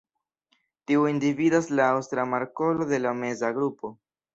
[0.91, 3.99] Tiujn dividas la Aŭstra markolo de la meza grupo.